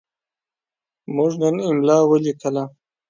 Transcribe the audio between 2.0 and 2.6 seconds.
ولیکه.